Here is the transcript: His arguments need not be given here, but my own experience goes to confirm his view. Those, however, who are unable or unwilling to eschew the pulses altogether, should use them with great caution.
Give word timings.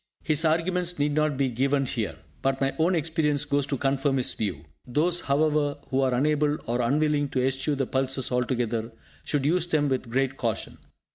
His 0.23 0.43
arguments 0.45 0.97
need 0.97 1.11
not 1.11 1.37
be 1.37 1.51
given 1.51 1.85
here, 1.85 2.17
but 2.41 2.59
my 2.59 2.73
own 2.79 2.95
experience 2.95 3.45
goes 3.45 3.67
to 3.67 3.77
confirm 3.77 4.17
his 4.17 4.33
view. 4.33 4.65
Those, 4.87 5.19
however, 5.21 5.77
who 5.91 6.01
are 6.01 6.15
unable 6.15 6.57
or 6.65 6.81
unwilling 6.81 7.29
to 7.29 7.45
eschew 7.45 7.75
the 7.75 7.85
pulses 7.85 8.31
altogether, 8.31 8.91
should 9.23 9.45
use 9.45 9.67
them 9.67 9.89
with 9.89 10.09
great 10.09 10.37
caution. 10.37 10.79